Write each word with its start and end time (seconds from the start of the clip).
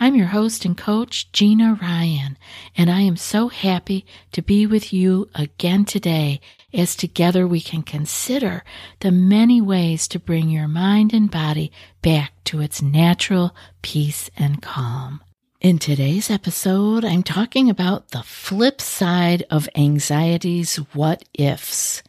I'm 0.00 0.14
your 0.16 0.28
host 0.28 0.64
and 0.64 0.76
coach, 0.76 1.30
Gina 1.32 1.78
Ryan, 1.80 2.36
and 2.76 2.90
I 2.90 3.02
am 3.02 3.16
so 3.16 3.48
happy 3.48 4.04
to 4.32 4.42
be 4.42 4.66
with 4.66 4.92
you 4.92 5.28
again 5.34 5.84
today 5.84 6.40
as 6.74 6.96
together 6.96 7.46
we 7.46 7.60
can 7.60 7.82
consider 7.82 8.64
the 9.00 9.12
many 9.12 9.60
ways 9.60 10.08
to 10.08 10.18
bring 10.18 10.48
your 10.48 10.66
mind 10.66 11.12
and 11.12 11.30
body 11.30 11.70
back 12.00 12.32
to 12.44 12.60
its 12.60 12.80
natural 12.82 13.54
peace 13.82 14.30
and 14.36 14.62
calm. 14.62 15.20
In 15.60 15.78
today's 15.78 16.30
episode, 16.30 17.04
I'm 17.04 17.22
talking 17.22 17.70
about 17.70 18.08
the 18.08 18.22
flip 18.22 18.80
side 18.80 19.44
of 19.50 19.68
anxiety's 19.76 20.76
what 20.94 21.22
ifs. 21.34 22.02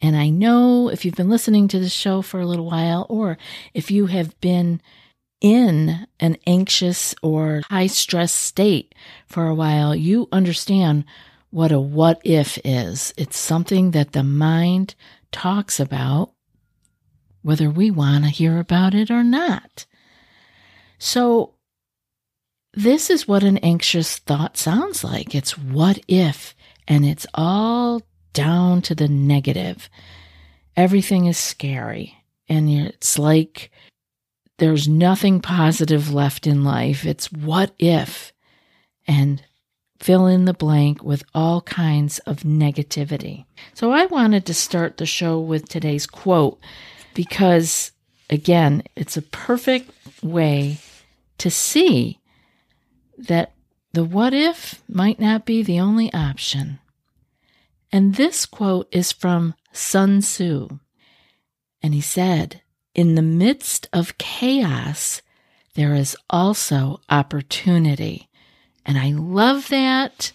And 0.00 0.16
I 0.16 0.28
know 0.28 0.88
if 0.88 1.04
you've 1.04 1.16
been 1.16 1.30
listening 1.30 1.66
to 1.68 1.80
the 1.80 1.88
show 1.88 2.22
for 2.22 2.40
a 2.40 2.46
little 2.46 2.66
while, 2.66 3.06
or 3.08 3.38
if 3.74 3.90
you 3.90 4.06
have 4.06 4.40
been 4.40 4.80
in 5.40 6.06
an 6.18 6.36
anxious 6.46 7.14
or 7.22 7.62
high 7.68 7.86
stress 7.86 8.32
state 8.32 8.94
for 9.26 9.46
a 9.46 9.54
while, 9.54 9.94
you 9.94 10.28
understand 10.32 11.04
what 11.50 11.72
a 11.72 11.80
what 11.80 12.20
if 12.24 12.58
is. 12.64 13.12
It's 13.16 13.38
something 13.38 13.90
that 13.92 14.12
the 14.12 14.22
mind 14.22 14.94
talks 15.32 15.80
about, 15.80 16.32
whether 17.42 17.70
we 17.70 17.90
want 17.90 18.24
to 18.24 18.30
hear 18.30 18.58
about 18.58 18.94
it 18.94 19.10
or 19.10 19.24
not. 19.24 19.86
So, 20.98 21.54
this 22.72 23.10
is 23.10 23.26
what 23.26 23.42
an 23.42 23.58
anxious 23.58 24.18
thought 24.18 24.56
sounds 24.56 25.02
like. 25.02 25.34
It's 25.34 25.58
what 25.58 25.98
if, 26.06 26.54
and 26.86 27.04
it's 27.04 27.26
all 27.34 28.02
down 28.32 28.82
to 28.82 28.94
the 28.94 29.08
negative. 29.08 29.88
Everything 30.76 31.26
is 31.26 31.36
scary, 31.36 32.14
and 32.48 32.70
it's 32.70 33.18
like 33.18 33.72
there's 34.60 34.86
nothing 34.86 35.40
positive 35.40 36.12
left 36.12 36.46
in 36.46 36.62
life. 36.62 37.06
It's 37.06 37.32
what 37.32 37.72
if, 37.78 38.30
and 39.08 39.42
fill 39.98 40.26
in 40.26 40.44
the 40.44 40.52
blank 40.52 41.02
with 41.02 41.24
all 41.34 41.62
kinds 41.62 42.18
of 42.20 42.40
negativity. 42.40 43.46
So 43.72 43.90
I 43.90 44.04
wanted 44.04 44.44
to 44.46 44.54
start 44.54 44.98
the 44.98 45.06
show 45.06 45.40
with 45.40 45.66
today's 45.66 46.06
quote 46.06 46.60
because, 47.14 47.92
again, 48.28 48.82
it's 48.94 49.16
a 49.16 49.22
perfect 49.22 49.90
way 50.22 50.76
to 51.38 51.50
see 51.50 52.20
that 53.16 53.54
the 53.94 54.04
what 54.04 54.34
if 54.34 54.82
might 54.86 55.18
not 55.18 55.46
be 55.46 55.62
the 55.62 55.80
only 55.80 56.12
option. 56.12 56.80
And 57.90 58.16
this 58.16 58.44
quote 58.44 58.88
is 58.92 59.10
from 59.10 59.54
Sun 59.72 60.20
Tzu. 60.20 60.68
And 61.82 61.94
he 61.94 62.02
said, 62.02 62.59
in 62.94 63.14
the 63.14 63.22
midst 63.22 63.88
of 63.92 64.18
chaos, 64.18 65.22
there 65.74 65.94
is 65.94 66.16
also 66.28 67.00
opportunity. 67.08 68.28
And 68.84 68.98
I 68.98 69.10
love 69.12 69.68
that. 69.68 70.32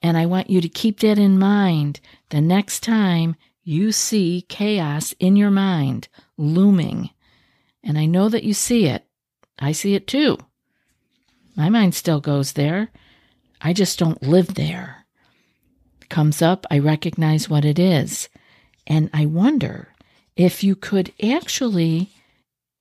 And 0.00 0.16
I 0.16 0.26
want 0.26 0.50
you 0.50 0.60
to 0.60 0.68
keep 0.68 1.00
that 1.00 1.18
in 1.18 1.38
mind 1.38 2.00
the 2.30 2.40
next 2.40 2.82
time 2.82 3.36
you 3.64 3.92
see 3.92 4.46
chaos 4.48 5.12
in 5.18 5.36
your 5.36 5.50
mind 5.50 6.08
looming. 6.36 7.10
And 7.82 7.98
I 7.98 8.06
know 8.06 8.28
that 8.28 8.44
you 8.44 8.54
see 8.54 8.86
it. 8.86 9.04
I 9.58 9.72
see 9.72 9.94
it 9.94 10.06
too. 10.06 10.38
My 11.56 11.68
mind 11.68 11.94
still 11.94 12.20
goes 12.20 12.52
there. 12.52 12.90
I 13.60 13.72
just 13.72 13.98
don't 13.98 14.22
live 14.22 14.54
there. 14.54 15.04
It 16.00 16.08
comes 16.08 16.40
up, 16.40 16.64
I 16.70 16.78
recognize 16.78 17.50
what 17.50 17.64
it 17.64 17.78
is. 17.78 18.28
And 18.86 19.10
I 19.12 19.26
wonder 19.26 19.92
if 20.38 20.62
you 20.62 20.76
could 20.76 21.12
actually 21.22 22.08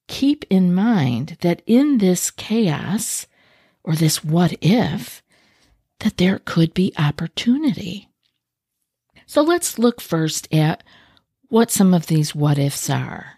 keep 0.07 0.45
in 0.49 0.73
mind 0.73 1.37
that 1.41 1.61
in 1.65 1.97
this 1.97 2.31
chaos 2.31 3.25
or 3.83 3.95
this 3.95 4.23
what 4.23 4.53
if, 4.61 5.23
that 5.99 6.17
there 6.17 6.39
could 6.39 6.73
be 6.73 6.93
opportunity. 6.97 8.07
So 9.25 9.41
let's 9.41 9.79
look 9.79 9.99
first 9.99 10.47
at 10.53 10.83
what 11.49 11.71
some 11.71 11.93
of 11.93 12.05
these 12.05 12.35
what 12.35 12.59
ifs 12.59 12.89
are. 12.89 13.33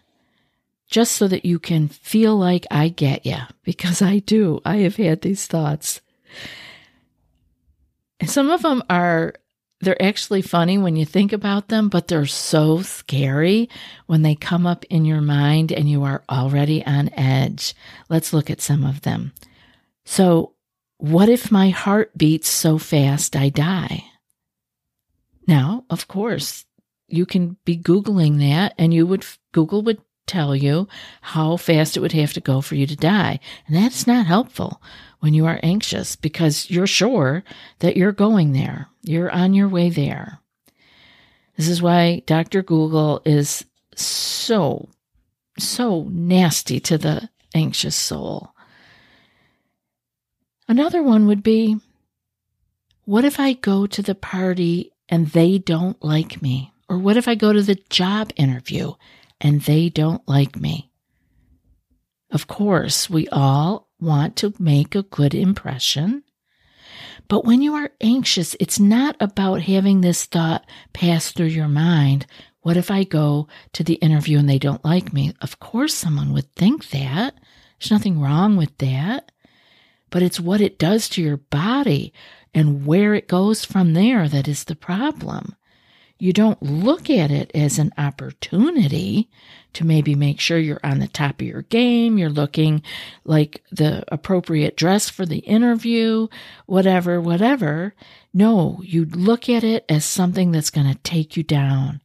Just 0.90 1.14
so 1.14 1.28
that 1.28 1.46
you 1.46 1.58
can 1.58 1.88
feel 1.88 2.36
like 2.36 2.66
I 2.70 2.90
get 2.90 3.26
you, 3.26 3.38
because 3.64 4.02
I 4.02 4.20
do. 4.20 4.60
I 4.66 4.78
have 4.78 4.98
had 4.98 5.22
these 5.22 5.48
thoughts. 5.48 6.02
Some 8.26 8.50
of 8.50 8.64
them 8.64 8.84
are 8.90 9.36
they're 9.82 10.02
actually 10.02 10.42
funny 10.42 10.78
when 10.78 10.96
you 10.96 11.06
think 11.06 11.32
about 11.32 11.70
them, 11.70 11.88
but 11.88 12.08
they're 12.08 12.26
so 12.26 12.82
scary 12.82 13.70
when 14.08 14.24
they 14.24 14.36
come 14.36 14.68
up 14.68 14.84
in 14.90 15.06
your 15.06 15.22
mind 15.22 15.72
and 15.72 15.90
you 15.90 16.04
are 16.04 16.24
already 16.30 16.86
on 16.86 17.10
edge. 17.14 17.74
Let's 18.10 18.34
look 18.34 18.50
at 18.50 18.62
some 18.62 18.84
of 18.84 19.02
them. 19.02 19.34
So, 20.06 20.54
what 20.98 21.30
if 21.30 21.50
my 21.50 21.70
heart 21.70 22.18
beats 22.18 22.50
so 22.50 22.78
fast 22.78 23.36
I 23.36 23.48
die? 23.48 24.04
Now, 25.48 25.86
of 25.90 26.10
course, 26.10 26.66
you 27.08 27.26
can 27.26 27.56
be 27.64 27.78
Googling 27.78 28.40
that 28.40 28.74
and 28.78 28.94
you 28.94 29.08
would, 29.08 29.26
Google 29.54 29.82
would 29.84 30.02
tell 30.30 30.56
you 30.56 30.88
how 31.22 31.58
fast 31.58 31.98
it 31.98 32.00
would 32.00 32.12
have 32.14 32.34
to 32.34 32.40
go 32.40 32.62
for 32.62 32.76
you 32.76 32.86
to 32.88 32.96
die. 32.96 33.40
And 33.68 33.76
that's 33.76 34.08
not 34.08 34.28
helpful 34.28 34.82
when 35.20 35.34
you 35.34 35.46
are 35.46 35.60
anxious 35.64 36.16
because 36.16 36.70
you're 36.70 36.88
sure 36.88 37.44
that 37.80 37.98
you're 37.98 38.12
going 38.12 38.54
there. 38.54 38.88
You're 39.02 39.32
on 39.32 39.54
your 39.54 39.68
way 39.68 39.90
there. 39.90 40.40
This 41.58 41.68
is 41.68 41.82
why 41.82 42.22
Dr. 42.26 42.62
Google 42.62 43.22
is 43.26 43.66
so, 43.96 44.88
so 45.58 46.08
nasty 46.10 46.80
to 46.82 46.98
the 46.98 47.30
anxious 47.54 47.96
soul. 47.96 48.54
Another 50.68 51.02
one 51.02 51.26
would 51.26 51.44
be 51.44 51.78
what 53.06 53.26
if 53.26 53.40
I 53.40 53.54
go 53.54 53.88
to 53.88 54.02
the 54.04 54.14
party 54.14 54.92
and 55.10 55.28
they 55.28 55.58
don't 55.58 56.02
like 56.04 56.44
me? 56.44 56.72
Or 56.88 56.98
what 56.98 57.18
if 57.18 57.28
I 57.28 57.36
go 57.36 57.52
to 57.52 57.62
the 57.62 57.82
job 57.90 58.32
interview 58.36 58.94
and 59.42 59.62
they 59.62 59.90
don't 59.90 60.28
like 60.28 60.56
me? 60.56 60.92
Of 62.32 62.48
course, 62.48 63.10
we 63.10 63.28
all 63.30 63.90
want 64.00 64.36
to 64.38 64.54
make 64.60 64.96
a 64.96 65.04
good 65.04 65.34
impression. 65.34 66.24
But 67.28 67.46
when 67.46 67.62
you 67.62 67.76
are 67.76 67.92
anxious, 68.02 68.56
it's 68.60 68.80
not 68.80 69.16
about 69.20 69.62
having 69.62 70.02
this 70.02 70.26
thought 70.26 70.66
pass 70.94 71.32
through 71.32 71.48
your 71.48 71.68
mind. 71.68 72.26
What 72.62 72.78
if 72.78 72.92
I 72.92 73.04
go 73.04 73.48
to 73.74 73.84
the 73.84 73.96
interview 73.96 74.38
and 74.38 74.50
they 74.50 74.60
don't 74.60 74.84
like 74.84 75.14
me? 75.14 75.34
Of 75.42 75.60
course, 75.60 75.94
someone 75.94 76.34
would 76.34 76.54
think 76.56 76.90
that. 76.90 77.36
There's 77.80 77.92
nothing 77.92 78.20
wrong 78.20 78.58
with 78.58 78.78
that. 78.80 79.32
But 80.10 80.24
it's 80.24 80.40
what 80.40 80.60
it 80.60 80.80
does 80.80 81.08
to 81.10 81.22
your 81.22 81.38
body 81.38 82.14
and 82.54 82.86
where 82.86 83.14
it 83.14 83.28
goes 83.28 83.64
from 83.64 83.94
there 83.94 84.28
that 84.28 84.48
is 84.48 84.64
the 84.64 84.76
problem 84.76 85.56
you 86.20 86.34
don't 86.34 86.62
look 86.62 87.10
at 87.10 87.32
it 87.32 87.50
as 87.56 87.80
an 87.80 87.94
opportunity 87.98 89.30
to 89.74 89.86
maybe 89.86 90.16
make 90.16 90.40
sure 90.40 90.58
you're 90.58 90.80
on 90.84 91.00
the 91.00 91.08
top 91.08 91.42
of 91.42 91.48
your 91.48 91.62
game, 91.64 92.18
you're 92.18 92.30
looking 92.30 92.84
like 93.24 93.64
the 93.72 94.04
appropriate 94.10 94.76
dress 94.76 95.10
for 95.10 95.26
the 95.26 95.40
interview, 95.40 96.28
whatever, 96.66 97.22
whatever. 97.22 97.94
No, 98.34 98.82
you 98.84 99.06
look 99.06 99.48
at 99.48 99.64
it 99.64 99.86
as 99.88 100.04
something 100.04 100.52
that's 100.52 100.70
going 100.70 100.92
to 100.92 101.00
take 101.00 101.38
you 101.38 101.44
down. 101.44 102.02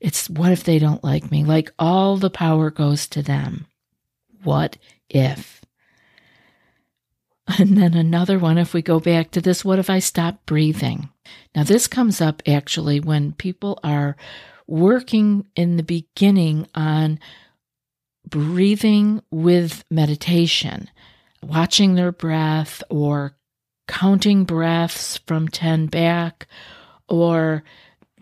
It's 0.00 0.30
what 0.30 0.52
if 0.52 0.64
they 0.64 0.78
don't 0.78 1.04
like 1.04 1.30
me? 1.30 1.44
Like 1.44 1.70
all 1.78 2.16
the 2.16 2.30
power 2.30 2.70
goes 2.70 3.06
to 3.08 3.22
them. 3.22 3.66
What 4.42 4.78
if? 5.08 5.60
And 7.58 7.76
then 7.76 7.92
another 7.92 8.38
one, 8.38 8.56
if 8.56 8.72
we 8.72 8.80
go 8.80 9.00
back 9.00 9.30
to 9.32 9.40
this, 9.40 9.64
what 9.64 9.78
if 9.78 9.90
I 9.90 9.98
stop 9.98 10.46
breathing? 10.46 11.10
Now, 11.54 11.64
this 11.64 11.86
comes 11.86 12.20
up 12.20 12.42
actually 12.46 13.00
when 13.00 13.32
people 13.32 13.78
are 13.82 14.16
working 14.66 15.46
in 15.54 15.76
the 15.76 15.82
beginning 15.82 16.66
on 16.74 17.18
breathing 18.28 19.22
with 19.30 19.84
meditation, 19.90 20.90
watching 21.42 21.94
their 21.94 22.12
breath 22.12 22.82
or 22.88 23.36
counting 23.86 24.44
breaths 24.44 25.18
from 25.26 25.48
10 25.48 25.86
back 25.86 26.46
or 27.08 27.62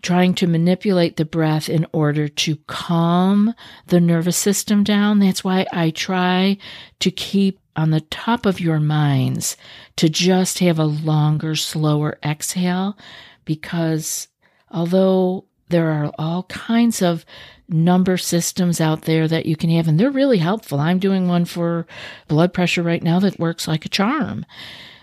trying 0.01 0.33
to 0.35 0.47
manipulate 0.47 1.15
the 1.15 1.25
breath 1.25 1.69
in 1.69 1.87
order 1.93 2.27
to 2.27 2.57
calm 2.67 3.53
the 3.87 4.01
nervous 4.01 4.35
system 4.35 4.83
down. 4.83 5.19
That's 5.19 5.43
why 5.43 5.65
I 5.71 5.91
try 5.91 6.57
to 6.99 7.09
keep 7.09 7.59
on 7.75 7.89
the 7.91 8.01
top 8.01 8.45
of 8.45 8.59
your 8.59 8.79
minds 8.79 9.57
to 9.97 10.09
just 10.09 10.59
have 10.59 10.79
a 10.79 10.85
longer, 10.85 11.55
slower 11.55 12.17
exhale 12.23 12.97
because 13.45 14.27
although 14.71 15.45
There 15.73 15.91
are 15.91 16.11
all 16.19 16.43
kinds 16.43 17.01
of 17.01 17.25
number 17.67 18.15
systems 18.17 18.79
out 18.79 19.03
there 19.03 19.27
that 19.27 19.47
you 19.47 19.55
can 19.55 19.71
have, 19.71 19.87
and 19.87 19.99
they're 19.99 20.11
really 20.11 20.37
helpful. 20.37 20.79
I'm 20.79 20.99
doing 20.99 21.27
one 21.27 21.45
for 21.45 21.87
blood 22.27 22.53
pressure 22.53 22.83
right 22.83 23.01
now 23.01 23.19
that 23.21 23.39
works 23.39 23.67
like 23.67 23.83
a 23.83 23.89
charm. 23.89 24.45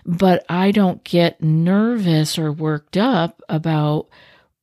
But 0.05 0.45
I 0.47 0.71
don't 0.71 1.03
get 1.03 1.43
nervous 1.43 2.39
or 2.39 2.53
worked 2.53 2.95
up 2.95 3.41
about 3.49 4.07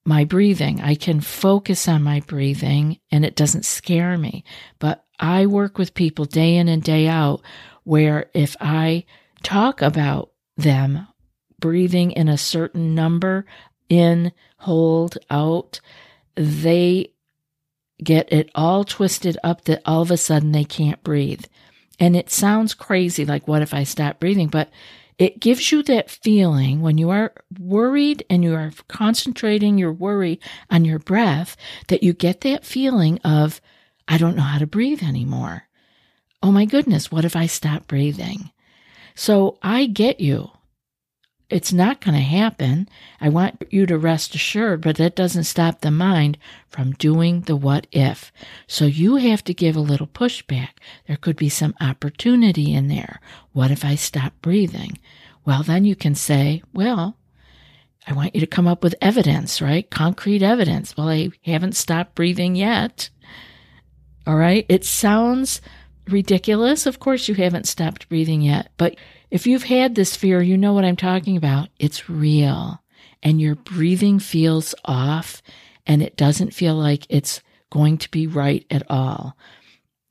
my 0.07 0.25
breathing. 0.25 0.81
I 0.81 0.95
can 0.95 1.21
focus 1.21 1.87
on 1.87 2.03
my 2.03 2.21
breathing 2.21 2.99
and 3.13 3.23
it 3.25 3.37
doesn't 3.37 3.67
scare 3.67 4.17
me. 4.17 4.45
But 4.79 5.05
I 5.21 5.45
work 5.45 5.77
with 5.77 5.93
people 5.93 6.25
day 6.25 6.57
in 6.57 6.69
and 6.69 6.83
day 6.83 7.07
out 7.07 7.43
where 7.89 8.27
if 8.35 8.55
I 8.61 9.07
talk 9.43 9.81
about 9.81 10.31
them 10.59 11.09
breathing 11.59 12.11
in 12.11 12.29
a 12.29 12.37
certain 12.37 12.95
number, 12.95 13.47
in, 13.89 14.31
hold, 14.59 15.17
out, 15.31 15.81
they 16.35 17.13
get 18.05 18.31
it 18.31 18.51
all 18.55 18.85
twisted 18.85 19.39
up 19.43 19.65
that 19.65 19.81
all 19.87 20.03
of 20.03 20.11
a 20.11 20.19
sudden 20.19 20.53
they 20.53 20.65
can't 20.65 21.03
breathe. 21.03 21.45
And 21.99 22.15
it 22.15 22.31
sounds 22.31 22.75
crazy, 22.75 23.25
like, 23.25 23.49
what 23.49 23.63
if 23.63 23.73
I 23.73 23.85
stop 23.85 24.21
breathing? 24.21 24.49
But 24.49 24.71
it 25.17 25.41
gives 25.41 25.73
you 25.73 25.83
that 25.85 26.11
feeling 26.11 26.83
when 26.83 26.99
you 26.99 27.09
are 27.09 27.33
worried 27.59 28.23
and 28.29 28.45
you 28.45 28.55
are 28.55 28.71
concentrating 28.89 29.79
your 29.79 29.95
worry 29.95 30.39
on 30.71 30.85
your 30.85 30.99
breath 30.99 31.57
that 31.89 32.03
you 32.03 32.13
get 32.13 32.43
that 32.43 32.67
feeling 32.67 33.19
of, 33.25 33.63
I 34.07 34.19
don't 34.19 34.37
know 34.37 34.43
how 34.43 34.59
to 34.59 34.67
breathe 34.67 35.03
anymore. 35.03 35.68
Oh 36.43 36.53
my 36.53 36.65
goodness, 36.65 37.11
what 37.11 37.25
if 37.25 37.35
I 37.35 37.47
stop 37.47 37.87
breathing? 37.87 38.51
So 39.15 39.59
I 39.63 39.87
get 39.87 40.21
you 40.21 40.51
it's 41.51 41.73
not 41.73 42.01
going 42.01 42.15
to 42.15 42.21
happen. 42.21 42.89
I 43.21 43.31
want 43.31 43.63
you 43.71 43.87
to 43.87 43.97
rest 43.97 44.35
assured, 44.35 44.83
but 44.83 44.97
that 44.97 45.17
doesn't 45.17 45.45
stop 45.45 45.81
the 45.81 45.91
mind 45.91 46.37
from 46.69 46.93
doing 46.93 47.43
the 47.43 47.57
what 47.57 47.87
if. 47.91 48.31
So 48.67 48.85
you 48.85 49.17
have 49.17 49.43
to 49.45 49.55
give 49.55 49.75
a 49.75 49.81
little 49.81 50.07
pushback. 50.07 50.71
There 51.07 51.17
could 51.17 51.37
be 51.37 51.49
some 51.49 51.75
opportunity 51.81 52.75
in 52.75 52.89
there. 52.89 53.21
What 53.53 53.71
if 53.71 53.85
I 53.85 53.95
stop 53.95 54.35
breathing? 54.43 54.99
Well, 55.47 55.63
then 55.63 55.87
you 55.87 55.97
can 55.97 56.15
say, 56.15 56.63
well, 56.75 57.17
I 58.07 58.13
want 58.13 58.35
you 58.35 58.41
to 58.43 58.47
come 58.47 58.67
up 58.67 58.83
with 58.83 58.95
evidence, 59.01 59.63
right? 59.63 59.91
Concrete 59.91 60.43
evidence. 60.43 60.97
Well, 60.97 61.09
I 61.09 61.31
haven't 61.45 61.77
stopped 61.77 62.15
breathing 62.15 62.57
yet. 62.57 63.09
All 64.27 64.37
right. 64.37 64.67
It 64.69 64.85
sounds 64.85 65.63
ridiculous. 66.11 66.87
Of 66.87 66.99
course, 66.99 67.29
you 67.29 67.35
haven't 67.35 67.69
stopped 67.69 68.09
breathing 68.09 68.43
yet, 68.43 68.71
but 68.77 68.97
if 69.31 69.47
you've 69.47 69.65
had 69.65 69.95
this 69.95 70.17
fear, 70.17 70.41
you 70.41 70.57
know 70.57 70.73
what 70.73 70.85
I'm 70.85 70.97
talking 70.97 71.37
about. 71.37 71.69
It's 71.79 72.09
real 72.09 72.83
and 73.23 73.41
your 73.41 73.55
breathing 73.55 74.19
feels 74.19 74.75
off 74.85 75.43
and 75.87 76.03
it 76.03 76.17
doesn't 76.17 76.55
feel 76.55 76.75
like 76.75 77.07
it's 77.09 77.41
going 77.71 77.99
to 77.99 78.11
be 78.11 78.27
right 78.27 78.65
at 78.71 78.89
all. 78.91 79.37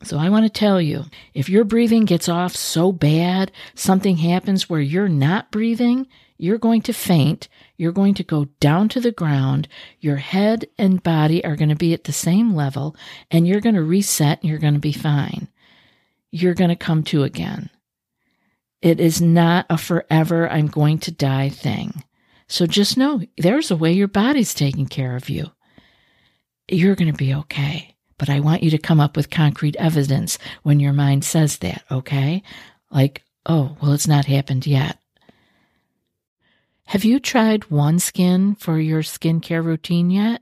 So 0.04 0.18
I 0.18 0.30
want 0.30 0.46
to 0.46 0.50
tell 0.50 0.80
you, 0.80 1.06
if 1.34 1.50
your 1.50 1.64
breathing 1.64 2.06
gets 2.06 2.30
off 2.30 2.56
so 2.56 2.92
bad, 2.92 3.52
something 3.74 4.18
happens 4.18 4.70
where 4.70 4.82
you're 4.82 5.10
not 5.10 5.50
breathing, 5.50 6.08
you're 6.38 6.60
going 6.60 6.84
to 6.84 6.94
faint, 6.94 7.48
you're 7.78 7.92
going 7.92 8.14
to 8.16 8.24
go 8.24 8.46
down 8.60 8.90
to 8.90 9.00
the 9.00 9.12
ground, 9.12 9.68
your 10.00 10.18
head 10.18 10.68
and 10.78 11.02
body 11.02 11.44
are 11.44 11.56
going 11.56 11.70
to 11.70 11.76
be 11.76 11.94
at 11.94 12.04
the 12.04 12.14
same 12.14 12.54
level, 12.54 12.96
and 13.32 13.48
you're 13.48 13.62
going 13.62 13.74
to 13.74 13.82
reset 13.82 14.42
and 14.42 14.50
you're 14.50 14.60
going 14.60 14.76
to 14.76 14.80
be 14.80 14.94
fine. 14.94 15.48
You're 16.42 16.54
going 16.54 16.70
to 16.70 16.76
come 16.76 17.04
to 17.06 17.24
again. 17.24 17.70
It 18.82 19.00
is 19.00 19.22
not 19.22 19.66
a 19.70 19.78
forever 19.78 20.48
I'm 20.48 20.68
going 20.68 21.00
to 21.00 21.12
die 21.12 21.50
thing. 21.50 22.04
So 22.48 22.66
just 22.68 22.98
know 22.98 23.22
there's 23.38 23.72
a 23.72 23.76
way 23.76 23.92
your 23.92 24.08
body's 24.08 24.54
taking 24.54 24.86
care 24.86 25.16
of 25.16 25.30
you. 25.30 25.52
You're 26.70 26.96
going 26.96 27.12
to 27.12 27.18
be 27.18 27.34
okay. 27.34 27.96
But 28.20 28.30
I 28.30 28.40
want 28.40 28.64
you 28.64 28.72
to 28.72 28.78
come 28.78 29.00
up 29.00 29.16
with 29.16 29.30
concrete 29.30 29.76
evidence 29.78 30.38
when 30.64 30.80
your 30.80 30.94
mind 30.94 31.24
says 31.24 31.58
that, 31.60 31.84
okay? 31.92 32.44
Like, 32.92 33.24
oh, 33.46 33.78
well, 33.82 33.94
it's 33.94 34.08
not 34.08 34.26
happened 34.26 34.66
yet. 34.66 34.98
Have 36.88 37.04
you 37.04 37.20
tried 37.20 37.62
OneSkin 37.64 38.60
for 38.60 38.80
your 38.80 39.02
skincare 39.02 39.64
routine 39.64 40.10
yet? 40.10 40.42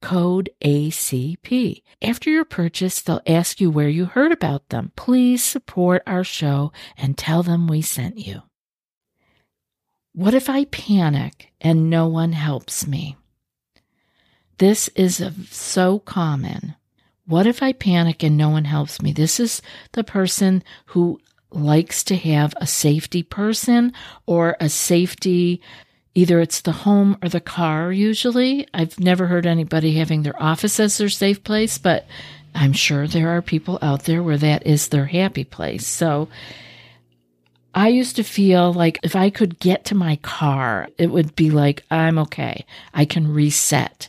code 0.00 0.50
ACP. 0.64 1.82
After 2.00 2.30
your 2.30 2.44
purchase, 2.44 3.00
they'll 3.00 3.20
ask 3.26 3.60
you 3.60 3.70
where 3.70 3.88
you 3.88 4.06
heard 4.06 4.32
about 4.32 4.68
them. 4.68 4.92
Please 4.96 5.42
support 5.42 6.02
our 6.06 6.24
show 6.24 6.72
and 6.96 7.16
tell 7.16 7.42
them 7.42 7.66
we 7.66 7.82
sent 7.82 8.18
you. 8.18 8.42
What 10.12 10.34
if 10.34 10.48
I 10.48 10.64
panic 10.64 11.52
and 11.60 11.90
no 11.90 12.06
one 12.06 12.32
helps 12.32 12.86
me? 12.86 13.16
This 14.58 14.88
is 14.96 15.24
so 15.50 16.00
common. 16.00 16.74
What 17.26 17.46
if 17.46 17.62
I 17.62 17.72
panic 17.72 18.24
and 18.24 18.36
no 18.36 18.48
one 18.48 18.64
helps 18.64 19.00
me? 19.00 19.12
This 19.12 19.38
is 19.38 19.62
the 19.92 20.02
person 20.02 20.64
who 20.86 21.20
likes 21.50 22.02
to 22.04 22.16
have 22.16 22.54
a 22.56 22.66
safety 22.66 23.22
person 23.22 23.92
or 24.26 24.56
a 24.60 24.68
safety 24.68 25.60
Either 26.14 26.40
it's 26.40 26.60
the 26.60 26.72
home 26.72 27.16
or 27.22 27.28
the 27.28 27.40
car, 27.40 27.92
usually. 27.92 28.66
I've 28.74 28.98
never 28.98 29.26
heard 29.26 29.46
anybody 29.46 29.94
having 29.94 30.22
their 30.22 30.40
office 30.42 30.80
as 30.80 30.98
their 30.98 31.08
safe 31.08 31.44
place, 31.44 31.78
but 31.78 32.06
I'm 32.54 32.72
sure 32.72 33.06
there 33.06 33.28
are 33.36 33.42
people 33.42 33.78
out 33.82 34.04
there 34.04 34.22
where 34.22 34.38
that 34.38 34.66
is 34.66 34.88
their 34.88 35.06
happy 35.06 35.44
place. 35.44 35.86
So 35.86 36.28
I 37.74 37.88
used 37.88 38.16
to 38.16 38.24
feel 38.24 38.72
like 38.72 38.98
if 39.02 39.14
I 39.14 39.30
could 39.30 39.60
get 39.60 39.84
to 39.86 39.94
my 39.94 40.16
car, 40.16 40.88
it 40.98 41.08
would 41.08 41.36
be 41.36 41.50
like, 41.50 41.84
I'm 41.90 42.18
okay. 42.18 42.64
I 42.92 43.04
can 43.04 43.32
reset. 43.32 44.08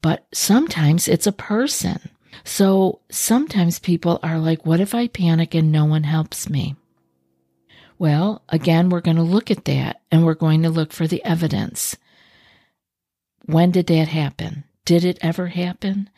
But 0.00 0.26
sometimes 0.32 1.08
it's 1.08 1.26
a 1.26 1.32
person. 1.32 1.98
So 2.44 3.00
sometimes 3.10 3.78
people 3.78 4.20
are 4.22 4.38
like, 4.38 4.64
what 4.64 4.80
if 4.80 4.94
I 4.94 5.08
panic 5.08 5.54
and 5.54 5.72
no 5.72 5.84
one 5.84 6.04
helps 6.04 6.48
me? 6.48 6.76
Well, 7.98 8.42
again, 8.48 8.90
we're 8.90 9.00
going 9.00 9.16
to 9.16 9.22
look 9.22 9.50
at 9.50 9.64
that 9.64 10.02
and 10.10 10.24
we're 10.24 10.34
going 10.34 10.62
to 10.62 10.70
look 10.70 10.92
for 10.92 11.06
the 11.06 11.24
evidence. 11.24 11.96
When 13.44 13.70
did 13.70 13.86
that 13.86 14.08
happen? 14.08 14.64
Did 14.84 15.04
it 15.04 15.18
ever 15.22 15.48
happen? 15.48 16.10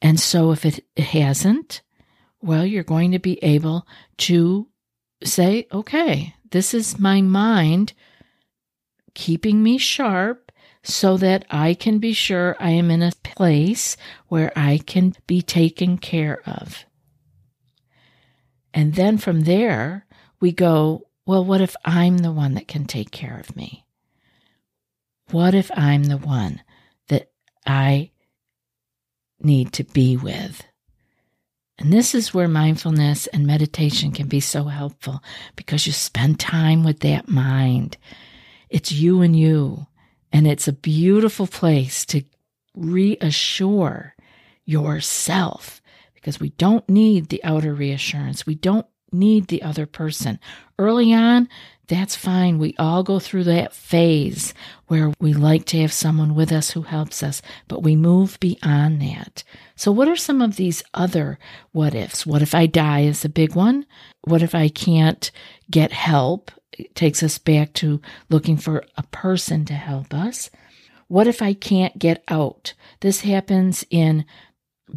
And 0.00 0.20
so 0.20 0.52
if 0.52 0.64
it 0.64 0.84
hasn't, 0.96 1.82
well, 2.40 2.64
you're 2.64 2.84
going 2.84 3.12
to 3.12 3.18
be 3.18 3.42
able 3.42 3.86
to 4.18 4.68
say, 5.22 5.66
okay, 5.72 6.34
this 6.50 6.72
is 6.72 6.98
my 6.98 7.20
mind 7.20 7.92
keeping 9.14 9.62
me 9.62 9.78
sharp 9.78 10.52
so 10.82 11.16
that 11.18 11.44
I 11.50 11.74
can 11.74 11.98
be 11.98 12.12
sure 12.12 12.56
I 12.58 12.70
am 12.70 12.90
in 12.90 13.02
a 13.02 13.12
place 13.22 13.96
where 14.28 14.52
I 14.56 14.78
can 14.78 15.14
be 15.26 15.42
taken 15.42 15.98
care 15.98 16.40
of. 16.46 16.86
And 18.72 18.94
then 18.94 19.18
from 19.18 19.42
there, 19.42 20.06
we 20.40 20.52
go, 20.52 21.06
well, 21.26 21.44
what 21.44 21.60
if 21.60 21.76
I'm 21.84 22.18
the 22.18 22.32
one 22.32 22.54
that 22.54 22.68
can 22.68 22.86
take 22.86 23.10
care 23.10 23.38
of 23.38 23.54
me? 23.54 23.84
What 25.30 25.54
if 25.54 25.70
I'm 25.74 26.04
the 26.04 26.16
one 26.16 26.62
that 27.08 27.30
I 27.66 28.10
need 29.40 29.72
to 29.74 29.84
be 29.84 30.16
with? 30.16 30.64
And 31.78 31.92
this 31.92 32.14
is 32.14 32.34
where 32.34 32.48
mindfulness 32.48 33.26
and 33.28 33.46
meditation 33.46 34.12
can 34.12 34.28
be 34.28 34.40
so 34.40 34.64
helpful 34.64 35.22
because 35.56 35.86
you 35.86 35.92
spend 35.92 36.38
time 36.38 36.84
with 36.84 37.00
that 37.00 37.28
mind. 37.28 37.96
It's 38.68 38.92
you 38.92 39.22
and 39.22 39.34
you. 39.34 39.86
And 40.32 40.46
it's 40.46 40.68
a 40.68 40.72
beautiful 40.72 41.46
place 41.46 42.04
to 42.06 42.22
reassure 42.76 44.14
yourself 44.64 45.80
because 46.14 46.38
we 46.38 46.50
don't 46.50 46.88
need 46.88 47.28
the 47.28 47.42
outer 47.44 47.72
reassurance. 47.72 48.46
We 48.46 48.54
don't 48.54 48.86
need 49.12 49.48
the 49.48 49.62
other 49.62 49.86
person. 49.86 50.38
Early 50.78 51.12
on, 51.12 51.48
that's 51.90 52.14
fine. 52.14 52.58
We 52.58 52.76
all 52.78 53.02
go 53.02 53.18
through 53.18 53.44
that 53.44 53.74
phase 53.74 54.54
where 54.86 55.12
we 55.18 55.32
like 55.32 55.64
to 55.66 55.80
have 55.80 55.92
someone 55.92 56.36
with 56.36 56.52
us 56.52 56.70
who 56.70 56.82
helps 56.82 57.20
us, 57.20 57.42
but 57.66 57.82
we 57.82 57.96
move 57.96 58.38
beyond 58.38 59.02
that. 59.02 59.42
So, 59.74 59.90
what 59.90 60.06
are 60.06 60.14
some 60.14 60.40
of 60.40 60.54
these 60.54 60.84
other 60.94 61.40
what 61.72 61.94
ifs? 61.94 62.24
What 62.24 62.42
if 62.42 62.54
I 62.54 62.66
die 62.66 63.00
is 63.00 63.24
a 63.24 63.28
big 63.28 63.56
one? 63.56 63.86
What 64.22 64.40
if 64.40 64.54
I 64.54 64.68
can't 64.68 65.32
get 65.68 65.90
help? 65.90 66.52
It 66.72 66.94
takes 66.94 67.24
us 67.24 67.38
back 67.38 67.72
to 67.74 68.00
looking 68.28 68.56
for 68.56 68.84
a 68.96 69.02
person 69.02 69.64
to 69.64 69.74
help 69.74 70.14
us. 70.14 70.48
What 71.08 71.26
if 71.26 71.42
I 71.42 71.54
can't 71.54 71.98
get 71.98 72.22
out? 72.28 72.74
This 73.00 73.22
happens 73.22 73.84
in 73.90 74.24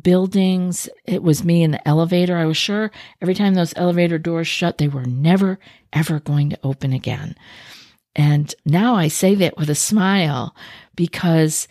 buildings. 0.02 0.90
It 1.06 1.24
was 1.24 1.44
me 1.44 1.64
in 1.64 1.72
the 1.72 1.88
elevator. 1.88 2.38
I 2.38 2.46
was 2.46 2.58
sure 2.58 2.92
every 3.22 3.36
time 3.36 3.54
those 3.54 3.74
elevator 3.76 4.18
doors 4.18 4.48
shut, 4.48 4.78
they 4.78 4.88
were 4.88 5.06
never, 5.06 5.60
ever 5.92 6.20
going 6.20 6.50
to 6.50 6.60
open 6.64 6.94
again. 6.94 7.36
And 8.16 8.54
now 8.66 8.96
I 8.96 9.08
say 9.08 9.36
that 9.36 9.58
with 9.58 9.70
a 9.70 9.76
smile 9.76 10.56
because 10.96 11.68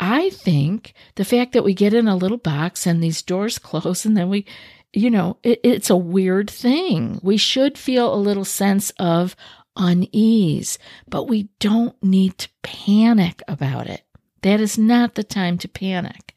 I 0.00 0.30
think 0.30 0.94
the 1.14 1.24
fact 1.24 1.52
that 1.52 1.64
we 1.64 1.74
get 1.74 1.94
in 1.94 2.08
a 2.08 2.16
little 2.16 2.38
box 2.38 2.86
and 2.86 3.02
these 3.02 3.22
doors 3.22 3.58
close 3.60 4.04
and 4.04 4.16
then 4.16 4.28
we, 4.28 4.46
you 4.92 5.10
know, 5.10 5.38
it, 5.42 5.60
it's 5.62 5.90
a 5.90 5.96
weird 5.96 6.50
thing. 6.50 7.20
We 7.22 7.36
should 7.36 7.78
feel 7.78 8.12
a 8.12 8.16
little 8.16 8.44
sense 8.44 8.90
of 8.98 9.36
unease, 9.76 10.78
but 11.08 11.28
we 11.28 11.48
don't 11.58 12.00
need 12.02 12.38
to 12.38 12.48
panic 12.62 13.42
about 13.48 13.86
it. 13.86 14.02
That 14.42 14.60
is 14.60 14.76
not 14.76 15.14
the 15.14 15.24
time 15.24 15.56
to 15.58 15.68
panic. 15.68 16.34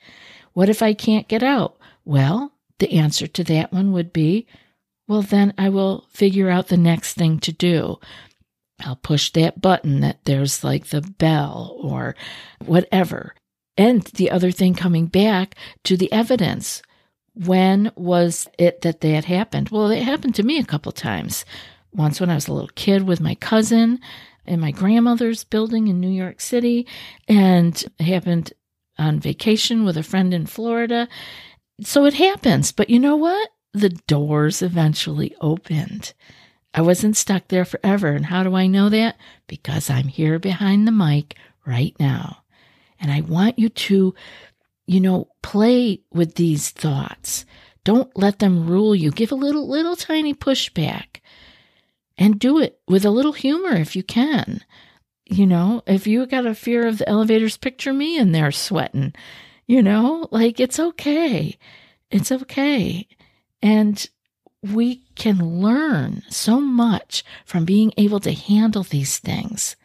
What 0.55 0.69
if 0.69 0.81
I 0.81 0.93
can't 0.93 1.27
get 1.27 1.43
out? 1.43 1.77
Well, 2.05 2.53
the 2.79 2.93
answer 2.93 3.27
to 3.27 3.43
that 3.43 3.73
one 3.73 3.91
would 3.91 4.13
be, 4.13 4.47
well, 5.07 5.21
then 5.21 5.53
I 5.57 5.67
will 5.69 6.05
figure 6.09 6.49
out 6.49 6.69
the 6.69 6.77
next 6.77 7.13
thing 7.13 7.39
to 7.41 7.51
do. 7.51 7.99
I'll 8.79 8.95
push 8.95 9.31
that 9.31 9.61
button 9.61 9.99
that 9.99 10.23
there's 10.23 10.63
like 10.63 10.87
the 10.87 11.01
bell 11.01 11.77
or 11.81 12.15
whatever. 12.63 13.35
And 13.77 14.03
the 14.03 14.31
other 14.31 14.49
thing 14.49 14.75
coming 14.75 15.07
back 15.07 15.55
to 15.83 15.97
the 15.97 16.11
evidence. 16.11 16.81
When 17.33 17.91
was 17.97 18.47
it 18.57 18.81
that 18.81 19.01
that 19.01 19.25
happened? 19.25 19.69
Well, 19.69 19.91
it 19.91 20.03
happened 20.03 20.35
to 20.35 20.43
me 20.43 20.57
a 20.57 20.65
couple 20.65 20.93
times. 20.93 21.43
Once 21.93 22.21
when 22.21 22.29
I 22.29 22.35
was 22.35 22.47
a 22.47 22.53
little 22.53 22.71
kid 22.75 23.03
with 23.03 23.19
my 23.19 23.35
cousin 23.35 23.99
in 24.45 24.61
my 24.61 24.71
grandmother's 24.71 25.43
building 25.43 25.89
in 25.89 25.99
New 25.99 26.09
York 26.09 26.39
City, 26.39 26.87
and 27.27 27.83
happened 27.99 28.53
on 28.97 29.19
vacation 29.19 29.85
with 29.85 29.97
a 29.97 30.03
friend 30.03 30.33
in 30.33 30.45
Florida. 30.45 31.07
So 31.81 32.05
it 32.05 32.13
happens. 32.15 32.71
But 32.71 32.89
you 32.89 32.99
know 32.99 33.15
what? 33.15 33.49
The 33.73 33.89
doors 33.89 34.61
eventually 34.61 35.35
opened. 35.41 36.13
I 36.73 36.81
wasn't 36.81 37.17
stuck 37.17 37.47
there 37.47 37.65
forever. 37.65 38.07
And 38.09 38.25
how 38.25 38.43
do 38.43 38.55
I 38.55 38.67
know 38.67 38.89
that? 38.89 39.17
Because 39.47 39.89
I'm 39.89 40.07
here 40.07 40.39
behind 40.39 40.87
the 40.87 40.91
mic 40.91 41.35
right 41.65 41.95
now. 41.99 42.43
And 42.99 43.11
I 43.11 43.21
want 43.21 43.59
you 43.59 43.69
to, 43.69 44.13
you 44.87 44.99
know, 44.99 45.29
play 45.41 46.01
with 46.11 46.35
these 46.35 46.69
thoughts. 46.69 47.45
Don't 47.83 48.15
let 48.17 48.39
them 48.39 48.67
rule 48.67 48.95
you. 48.95 49.11
Give 49.11 49.31
a 49.31 49.35
little, 49.35 49.67
little 49.67 49.95
tiny 49.95 50.33
pushback 50.33 51.21
and 52.17 52.39
do 52.39 52.59
it 52.59 52.79
with 52.87 53.05
a 53.05 53.11
little 53.11 53.33
humor 53.33 53.75
if 53.75 53.95
you 53.95 54.03
can. 54.03 54.61
You 55.27 55.47
know, 55.47 55.81
if 55.87 56.05
you 56.05 56.25
got 56.27 56.45
a 56.45 56.53
fear 56.53 56.85
of 56.87 56.99
the 56.99 57.09
elevators, 57.09 57.57
picture 57.57 57.93
me 57.93 58.17
in 58.17 58.31
there 58.31 58.51
sweating. 58.51 59.13
You 59.65 59.81
know, 59.81 60.27
like 60.31 60.59
it's 60.59 60.79
okay. 60.79 61.57
It's 62.11 62.31
okay. 62.31 63.07
And 63.61 64.07
we 64.61 65.03
can 65.15 65.61
learn 65.61 66.23
so 66.29 66.59
much 66.59 67.23
from 67.45 67.65
being 67.65 67.91
able 67.97 68.19
to 68.21 68.33
handle 68.33 68.83
these 68.83 69.17
things. 69.17 69.75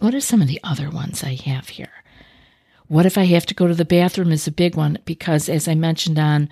What 0.00 0.14
are 0.14 0.20
some 0.20 0.42
of 0.42 0.48
the 0.48 0.60
other 0.62 0.90
ones 0.90 1.22
I 1.24 1.34
have 1.34 1.70
here? 1.70 2.04
What 2.88 3.06
if 3.06 3.16
I 3.18 3.24
have 3.24 3.46
to 3.46 3.54
go 3.54 3.66
to 3.66 3.74
the 3.74 3.84
bathroom 3.84 4.30
is 4.30 4.46
a 4.46 4.52
big 4.52 4.76
one 4.76 4.98
because, 5.04 5.48
as 5.48 5.66
I 5.66 5.74
mentioned 5.74 6.18
on 6.18 6.48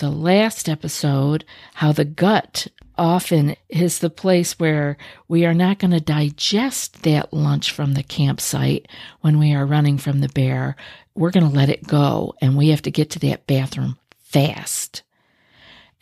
the 0.00 0.10
last 0.10 0.68
episode, 0.68 1.44
how 1.74 1.92
the 1.92 2.04
gut 2.04 2.66
often 2.98 3.54
is 3.68 3.98
the 3.98 4.10
place 4.10 4.58
where 4.58 4.96
we 5.28 5.46
are 5.46 5.54
not 5.54 5.78
going 5.78 5.90
to 5.90 6.00
digest 6.00 7.02
that 7.02 7.32
lunch 7.32 7.70
from 7.70 7.94
the 7.94 8.02
campsite 8.02 8.88
when 9.20 9.38
we 9.38 9.54
are 9.54 9.64
running 9.64 9.96
from 9.96 10.20
the 10.20 10.28
bear. 10.28 10.76
We're 11.14 11.30
going 11.30 11.48
to 11.48 11.56
let 11.56 11.70
it 11.70 11.86
go 11.86 12.34
and 12.40 12.56
we 12.56 12.68
have 12.68 12.82
to 12.82 12.90
get 12.90 13.10
to 13.10 13.18
that 13.20 13.46
bathroom 13.46 13.98
fast. 14.18 15.02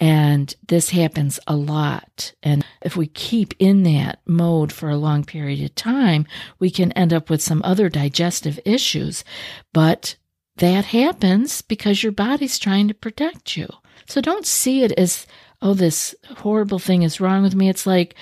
And 0.00 0.55
this 0.67 0.90
happens 0.90 1.40
a 1.47 1.57
lot. 1.57 2.33
And 2.43 2.64
if 2.83 2.97
we 2.97 3.09
keep 3.09 3.55
in 3.59 3.83
that 3.83 4.21
mode 4.26 4.73
for 4.73 4.88
a 4.88 4.97
long 4.97 5.25
period 5.25 5.62
of 5.64 5.75
time, 5.75 6.26
we 6.61 6.71
can 6.71 6.93
end 6.93 7.12
up 7.12 7.31
with 7.31 7.43
some 7.43 7.62
other 7.64 7.88
digestive 7.88 8.61
issues. 8.64 9.25
But 9.73 10.17
that 10.57 10.87
happens 10.87 11.62
because 11.62 12.02
your 12.02 12.12
body's 12.12 12.59
trying 12.59 12.88
to 12.88 12.95
protect 12.95 13.57
you. 13.57 13.69
So 14.07 14.21
don't 14.21 14.47
see 14.47 14.83
it 14.83 14.93
as 14.93 15.26
oh, 15.61 15.75
this 15.75 16.14
horrible 16.38 16.78
thing 16.78 17.02
is 17.02 17.21
wrong 17.21 17.43
with 17.43 17.55
me. 17.55 17.69
It's 17.69 17.87
like, 17.87 18.14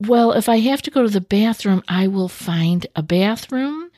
well, 0.00 0.32
if 0.32 0.48
I 0.48 0.58
have 0.58 0.82
to 0.82 0.90
go 0.90 1.02
to 1.02 1.08
the 1.08 1.20
bathroom, 1.20 1.82
I 1.88 2.08
will 2.08 2.28
find 2.28 2.86
a 2.96 3.02
bathroom 3.02 3.90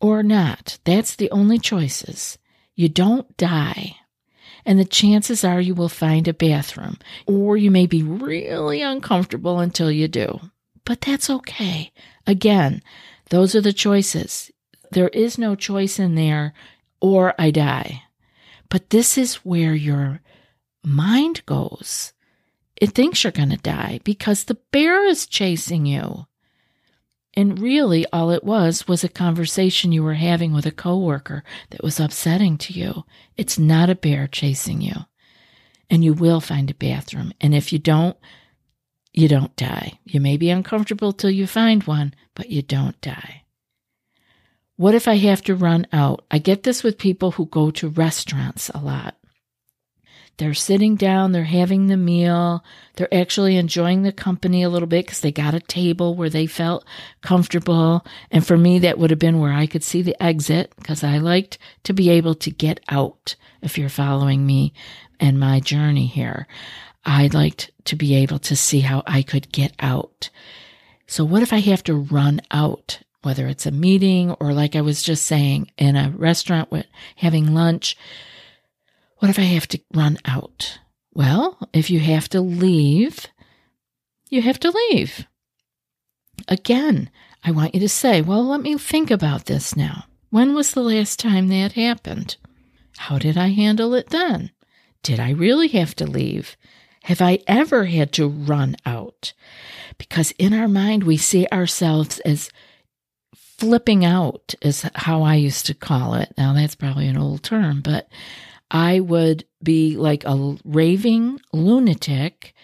or 0.00 0.22
not. 0.22 0.78
That's 0.84 1.14
the 1.16 1.30
only 1.30 1.58
choices. 1.58 2.38
You 2.74 2.88
don't 2.88 3.36
die. 3.36 3.96
And 4.64 4.78
the 4.78 4.84
chances 4.84 5.44
are 5.44 5.60
you 5.60 5.74
will 5.74 5.88
find 5.88 6.26
a 6.26 6.34
bathroom, 6.34 6.98
or 7.26 7.56
you 7.56 7.70
may 7.70 7.86
be 7.86 8.02
really 8.02 8.82
uncomfortable 8.82 9.60
until 9.60 9.90
you 9.90 10.08
do. 10.08 10.40
But 10.84 11.02
that's 11.02 11.30
okay. 11.30 11.92
Again, 12.26 12.82
those 13.30 13.54
are 13.54 13.60
the 13.60 13.72
choices. 13.72 14.50
There 14.90 15.08
is 15.08 15.38
no 15.38 15.54
choice 15.54 15.98
in 15.98 16.16
there, 16.16 16.52
or 17.00 17.34
I 17.38 17.50
die. 17.52 18.02
But 18.68 18.90
this 18.90 19.16
is 19.16 19.36
where 19.36 19.74
your 19.74 20.20
mind 20.84 21.44
goes. 21.46 22.12
It 22.76 22.92
thinks 22.92 23.24
you're 23.24 23.32
going 23.32 23.50
to 23.50 23.56
die 23.56 24.00
because 24.04 24.44
the 24.44 24.58
bear 24.70 25.06
is 25.06 25.26
chasing 25.26 25.86
you. 25.86 26.26
And 27.34 27.58
really, 27.58 28.06
all 28.12 28.30
it 28.30 28.44
was 28.44 28.88
was 28.88 29.04
a 29.04 29.08
conversation 29.08 29.92
you 29.92 30.02
were 30.02 30.14
having 30.14 30.52
with 30.52 30.64
a 30.64 30.70
coworker 30.70 31.44
that 31.70 31.82
was 31.82 32.00
upsetting 32.00 32.56
to 32.58 32.72
you. 32.72 33.04
It's 33.36 33.58
not 33.58 33.90
a 33.90 33.94
bear 33.94 34.26
chasing 34.26 34.80
you. 34.80 34.94
And 35.90 36.02
you 36.02 36.14
will 36.14 36.40
find 36.40 36.70
a 36.70 36.74
bathroom. 36.74 37.32
And 37.40 37.54
if 37.54 37.72
you 37.72 37.78
don't, 37.78 38.16
you 39.12 39.28
don't 39.28 39.54
die. 39.56 39.98
You 40.04 40.20
may 40.20 40.36
be 40.36 40.50
uncomfortable 40.50 41.12
till 41.12 41.30
you 41.30 41.46
find 41.46 41.84
one, 41.84 42.14
but 42.34 42.50
you 42.50 42.62
don't 42.62 43.00
die. 43.00 43.42
What 44.76 44.94
if 44.94 45.08
I 45.08 45.16
have 45.16 45.40
to 45.42 45.54
run 45.54 45.86
out? 45.92 46.24
I 46.30 46.38
get 46.38 46.62
this 46.62 46.82
with 46.82 46.98
people 46.98 47.32
who 47.32 47.46
go 47.46 47.70
to 47.72 47.88
restaurants 47.88 48.68
a 48.70 48.78
lot. 48.78 49.16
They're 50.38 50.52
sitting 50.52 50.96
down, 50.96 51.32
they're 51.32 51.44
having 51.44 51.86
the 51.86 51.96
meal, 51.96 52.62
they're 52.96 53.12
actually 53.12 53.56
enjoying 53.56 54.02
the 54.02 54.12
company 54.12 54.62
a 54.62 54.68
little 54.68 54.86
bit 54.86 55.06
because 55.06 55.20
they 55.20 55.32
got 55.32 55.54
a 55.54 55.60
table 55.60 56.14
where 56.14 56.28
they 56.28 56.46
felt 56.46 56.84
comfortable. 57.22 58.04
And 58.30 58.46
for 58.46 58.58
me, 58.58 58.78
that 58.80 58.98
would 58.98 59.08
have 59.08 59.18
been 59.18 59.40
where 59.40 59.54
I 59.54 59.66
could 59.66 59.82
see 59.82 60.02
the 60.02 60.22
exit 60.22 60.74
because 60.76 61.02
I 61.02 61.16
liked 61.16 61.56
to 61.84 61.94
be 61.94 62.10
able 62.10 62.34
to 62.34 62.50
get 62.50 62.80
out. 62.90 63.34
If 63.62 63.78
you're 63.78 63.88
following 63.88 64.44
me 64.44 64.74
and 65.18 65.40
my 65.40 65.58
journey 65.58 66.06
here, 66.06 66.46
I 67.02 67.28
liked 67.28 67.70
to 67.86 67.96
be 67.96 68.14
able 68.16 68.38
to 68.40 68.54
see 68.54 68.80
how 68.80 69.04
I 69.06 69.22
could 69.22 69.50
get 69.52 69.72
out. 69.80 70.28
So, 71.06 71.24
what 71.24 71.42
if 71.42 71.54
I 71.54 71.60
have 71.60 71.82
to 71.84 71.94
run 71.94 72.42
out? 72.50 72.98
Whether 73.26 73.48
it's 73.48 73.66
a 73.66 73.72
meeting 73.72 74.30
or, 74.38 74.52
like 74.52 74.76
I 74.76 74.82
was 74.82 75.02
just 75.02 75.26
saying, 75.26 75.72
in 75.76 75.96
a 75.96 76.14
restaurant 76.16 76.70
with 76.70 76.86
having 77.16 77.52
lunch, 77.52 77.96
what 79.18 79.30
if 79.30 79.36
I 79.36 79.42
have 79.42 79.66
to 79.66 79.80
run 79.92 80.16
out? 80.26 80.78
Well, 81.12 81.58
if 81.72 81.90
you 81.90 81.98
have 81.98 82.28
to 82.28 82.40
leave, 82.40 83.26
you 84.30 84.42
have 84.42 84.60
to 84.60 84.70
leave. 84.70 85.26
Again, 86.46 87.10
I 87.42 87.50
want 87.50 87.74
you 87.74 87.80
to 87.80 87.88
say, 87.88 88.22
well, 88.22 88.44
let 88.44 88.60
me 88.60 88.78
think 88.78 89.10
about 89.10 89.46
this 89.46 89.74
now. 89.74 90.04
When 90.30 90.54
was 90.54 90.70
the 90.70 90.82
last 90.82 91.18
time 91.18 91.48
that 91.48 91.72
happened? 91.72 92.36
How 92.96 93.18
did 93.18 93.36
I 93.36 93.48
handle 93.48 93.92
it 93.94 94.10
then? 94.10 94.52
Did 95.02 95.18
I 95.18 95.30
really 95.30 95.66
have 95.70 95.96
to 95.96 96.06
leave? 96.06 96.56
Have 97.02 97.20
I 97.20 97.40
ever 97.48 97.86
had 97.86 98.12
to 98.12 98.28
run 98.28 98.76
out? 98.86 99.32
Because 99.98 100.30
in 100.38 100.54
our 100.54 100.68
mind, 100.68 101.02
we 101.02 101.16
see 101.16 101.48
ourselves 101.50 102.20
as 102.20 102.50
flipping 103.58 104.04
out 104.04 104.54
is 104.60 104.88
how 104.94 105.22
I 105.22 105.36
used 105.36 105.66
to 105.66 105.74
call 105.74 106.14
it. 106.14 106.32
Now 106.36 106.52
that's 106.52 106.74
probably 106.74 107.08
an 107.08 107.16
old 107.16 107.42
term, 107.42 107.80
but 107.80 108.08
I 108.70 109.00
would 109.00 109.44
be 109.62 109.96
like 109.96 110.24
a 110.24 110.56
raving 110.64 111.40
lunatic 111.52 112.54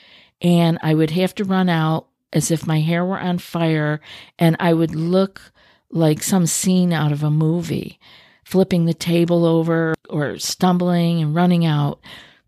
and 0.41 0.79
I 0.83 0.95
would 0.95 1.11
have 1.11 1.35
to 1.37 1.45
run 1.45 1.69
out 1.69 2.09
as 2.33 2.51
if 2.51 2.67
my 2.67 2.81
hair 2.81 3.05
were 3.05 3.21
on 3.21 3.39
fire 3.39 4.01
and 4.39 4.57
I 4.59 4.73
would 4.73 4.95
look 4.95 5.53
like 5.91 6.23
some 6.23 6.47
scene 6.47 6.93
out 6.93 7.13
of 7.13 7.23
a 7.23 7.31
movie, 7.31 7.99
flipping 8.45 8.87
the 8.87 8.95
table 8.95 9.45
over 9.45 9.95
or 10.09 10.39
stumbling 10.39 11.23
and 11.23 11.35
running 11.35 11.65
out. 11.65 12.01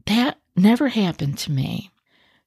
That 0.06 0.38
never 0.56 0.88
happened 0.88 1.38
to 1.38 1.52
me. 1.52 1.90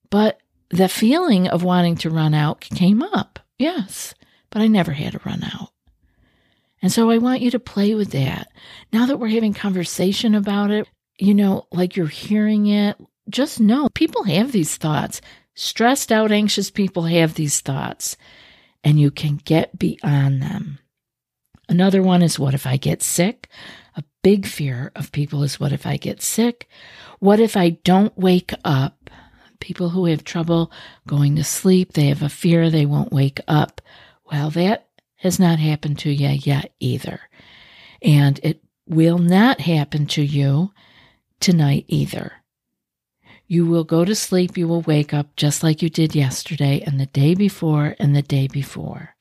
But 0.10 0.39
the 0.70 0.89
feeling 0.89 1.48
of 1.48 1.63
wanting 1.63 1.96
to 1.98 2.10
run 2.10 2.34
out 2.34 2.62
came 2.62 3.01
up, 3.01 3.39
yes, 3.58 4.13
but 4.50 4.62
I 4.62 4.68
never 4.68 4.92
had 4.92 5.13
to 5.13 5.22
run 5.25 5.44
out. 5.44 5.70
And 6.88 6.91
so 6.94 7.10
I 7.10 7.17
want 7.17 7.41
you 7.41 7.51
to 7.51 7.60
play 7.60 7.96
with 7.96 8.12
that. 8.12 8.50
Now 8.94 9.08
that 9.08 9.17
we're 9.17 9.27
having 9.27 9.53
conversation 9.53 10.34
about 10.34 10.72
it, 10.72 10.88
you 11.20 11.34
know, 11.34 11.67
like 11.70 11.98
you're 11.98 12.08
hearing 12.08 12.67
it, 12.67 12.96
just 13.29 13.60
know 13.60 13.89
people 13.89 14.24
have 14.24 14.53
these 14.53 14.77
thoughts. 14.77 15.20
Stressed 15.53 16.13
out, 16.13 16.32
anxious 16.32 16.72
people 16.72 17.03
have 17.03 17.34
these 17.34 17.60
thoughts, 17.60 18.15
and 18.86 18.98
you 18.98 19.12
can 19.12 19.36
get 19.36 19.77
beyond 19.77 20.41
them. 20.41 20.79
Another 21.67 22.01
one 22.01 22.22
is 22.22 22.39
what 22.39 22.53
if 22.53 22.65
I 22.65 22.77
get 22.77 23.03
sick? 23.03 23.50
A 23.98 24.03
big 24.24 24.46
fear 24.46 24.94
of 24.96 25.12
people 25.12 25.44
is 25.44 25.60
what 25.60 25.74
if 25.74 25.86
I 25.86 25.98
get 25.98 26.22
sick? 26.22 26.70
What 27.20 27.41
if 27.41 27.58
I 27.58 27.72
don't 27.72 28.17
wake 28.17 28.53
up? 28.63 29.10
People 29.60 29.89
who 29.89 30.06
have 30.06 30.24
trouble 30.24 30.72
going 31.06 31.36
to 31.36 31.44
sleep, 31.44 31.91
they 31.91 32.06
have 32.06 32.24
a 32.24 32.29
fear 32.29 32.70
they 32.70 32.86
won't 32.86 33.12
wake 33.12 33.41
up. 33.46 33.82
Well, 34.32 34.50
that 34.51 34.87
has 35.18 35.40
not 35.40 35.60
happened 35.60 36.00
to 36.00 36.10
you 36.10 36.30
yet 36.30 36.74
either. 36.80 37.22
And 38.02 38.40
it 38.44 38.64
will 38.88 39.18
not 39.18 39.62
happen 39.62 40.06
to 40.08 40.22
you 40.22 40.72
tonight 41.40 41.86
either. 41.88 42.34
You 43.48 43.66
will 43.66 43.84
go 43.84 44.04
to 44.04 44.14
sleep, 44.14 44.58
you 44.58 44.68
will 44.68 44.82
wake 44.82 45.14
up 45.14 45.36
just 45.36 45.64
like 45.64 45.82
you 45.82 45.90
did 45.90 46.16
yesterday 46.16 46.84
and 46.86 47.00
the 47.00 47.06
day 47.06 47.34
before 47.34 47.96
and 47.98 48.16
the 48.16 48.22
day 48.22 48.48
before. 48.48 49.16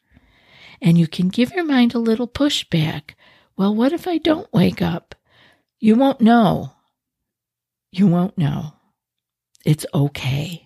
And 0.83 0.99
you 0.99 1.07
can 1.07 1.29
give 1.29 1.53
your 1.53 1.65
mind 1.65 1.95
a 1.95 1.99
little 1.99 2.29
pushback. 2.29 3.15
Well, 3.57 3.75
what 3.75 3.93
if 3.93 4.07
I 4.07 4.19
don't 4.19 4.53
wake 4.53 4.83
up? 4.83 5.15
You 5.79 5.95
won't 5.95 6.21
know. 6.21 6.73
You 7.93 8.07
won't 8.09 8.37
know. 8.37 8.75
It's 9.65 9.87
okay. 9.95 10.65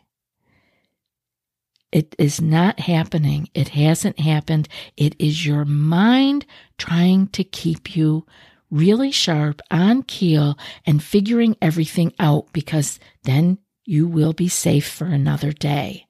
It 1.92 2.14
is 2.18 2.40
not 2.40 2.80
happening. 2.80 3.48
It 3.54 3.68
hasn't 3.70 4.20
happened. 4.20 4.68
It 4.96 5.16
is 5.18 5.44
your 5.44 5.64
mind 5.64 6.46
trying 6.78 7.28
to 7.28 7.44
keep 7.44 7.96
you 7.96 8.26
really 8.70 9.10
sharp 9.10 9.60
on 9.70 10.04
keel 10.04 10.56
and 10.86 11.02
figuring 11.02 11.56
everything 11.60 12.12
out 12.18 12.52
because 12.52 13.00
then 13.24 13.58
you 13.84 14.06
will 14.06 14.32
be 14.32 14.48
safe 14.48 14.88
for 14.88 15.06
another 15.06 15.52
day. 15.52 16.06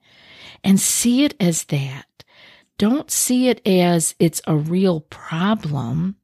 And 0.63 0.79
see 0.79 1.25
it 1.25 1.35
as 1.41 1.65
that. 1.65 2.25
Don't 2.77 3.11
see 3.11 3.49
it 3.49 3.67
as 3.67 4.15
it's 4.19 4.43
a 4.47 4.57
real 4.57 5.01
problem. 5.01 6.17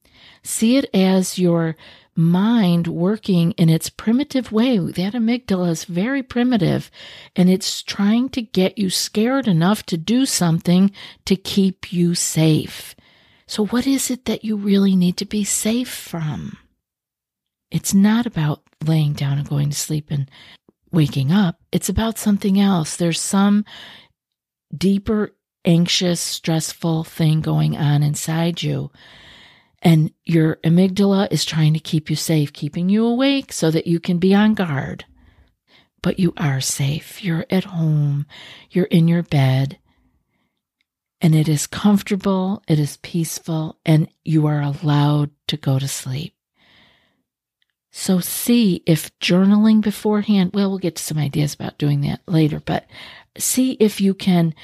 See 0.43 0.77
it 0.77 0.89
as 0.93 1.39
your 1.39 1.77
mind 2.17 2.87
working 2.87 3.53
in 3.53 3.69
its 3.69 3.91
primitive 3.91 4.51
way. 4.51 4.79
That 4.79 5.13
amygdala 5.13 5.71
is 5.71 5.85
very 5.85 6.23
primitive 6.23 6.91
and 7.35 7.51
it's 7.51 7.83
trying 7.83 8.29
to 8.31 8.43
get 8.43 8.79
you 8.79 8.91
scared 8.91 9.47
enough 9.47 9.85
to 9.87 9.97
do 9.97 10.27
something 10.27 10.91
to 11.27 11.37
keep 11.37 11.93
you 11.93 12.15
safe. 12.15 12.95
So, 13.47 13.67
what 13.67 13.87
is 13.87 14.11
it 14.11 14.25
that 14.25 14.45
you 14.45 14.57
really 14.57 14.97
need 14.97 15.17
to 15.19 15.25
be 15.25 15.45
safe 15.45 15.91
from? 15.91 16.59
It's 17.71 17.95
not 17.95 18.27
about 18.27 18.63
laying 18.85 19.13
down 19.13 19.39
and 19.39 19.49
going 19.49 19.71
to 19.71 19.77
sleep 19.77 20.11
and 20.11 20.31
waking 20.91 21.31
up. 21.31 21.61
It's 21.71 21.89
about 21.89 22.19
something 22.19 22.59
else. 22.59 22.97
There's 22.97 23.21
some 23.21 23.65
deeper, 24.77 25.35
anxious, 25.65 26.21
stressful 26.21 27.05
thing 27.05 27.41
going 27.41 27.77
on 27.77 28.03
inside 28.03 28.63
you. 28.63 28.91
And 29.87 30.11
your 30.25 30.57
amygdala 30.57 31.29
is 31.31 31.45
trying 31.45 31.73
to 31.75 31.79
keep 31.79 32.11
you 32.11 32.17
safe, 32.17 32.53
keeping 32.53 32.89
you 32.89 33.07
awake 33.07 33.53
so 33.53 33.71
that 33.71 33.87
you 33.87 34.01
can 34.01 34.19
be 34.19 34.35
on 34.35 34.55
guard. 34.55 35.05
But 36.03 36.19
you 36.19 36.35
are 36.37 36.61
safe. 36.61 37.23
You're 37.23 37.47
at 37.51 37.65
home. 37.65 38.27
You're 38.69 38.87
in 38.87 39.07
your 39.07 39.23
bed 39.23 39.79
and 41.21 41.35
it 41.35 41.49
is 41.49 41.67
comfortable, 41.67 42.63
it 42.69 42.79
is 42.79 42.99
peaceful, 42.99 43.79
and 43.87 44.09
you 44.25 44.47
are 44.47 44.61
allowed 44.61 45.31
to 45.49 45.57
go 45.57 45.79
to 45.79 45.89
sleep. 45.89 46.35
So, 47.91 48.21
see 48.21 48.83
if 48.85 49.17
journaling 49.19 49.81
beforehand, 49.81 50.51
well, 50.53 50.69
we'll 50.69 50.79
get 50.79 50.97
to 50.97 51.03
some 51.03 51.17
ideas 51.17 51.55
about 51.55 51.79
doing 51.79 52.03
that 52.03 52.21
later, 52.27 52.61
but 52.61 52.87
see 53.39 53.73
if 53.81 54.01
you 54.01 54.13
can 54.13 54.55